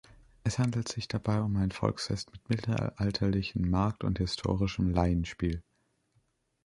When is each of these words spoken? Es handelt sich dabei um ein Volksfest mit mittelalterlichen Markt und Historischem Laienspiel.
Es 0.43 0.57
handelt 0.57 0.87
sich 0.87 1.07
dabei 1.07 1.41
um 1.41 1.55
ein 1.57 1.69
Volksfest 1.69 2.31
mit 2.31 2.49
mittelalterlichen 2.49 3.69
Markt 3.69 4.03
und 4.03 4.17
Historischem 4.17 4.89
Laienspiel. 4.89 5.61